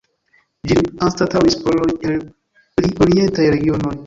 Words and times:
Ĝin 0.71 0.87
anstataŭis 1.07 1.57
poloj 1.67 1.91
el 2.13 2.19
pli 2.79 2.91
orientaj 3.07 3.49
regionoj. 3.59 3.97